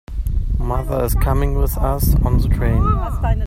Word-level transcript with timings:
Mother 0.57 1.05
is 1.05 1.13
coming 1.13 1.53
with 1.53 1.77
us 1.77 2.15
on 2.25 2.39
the 2.39 2.49
train. 2.49 2.81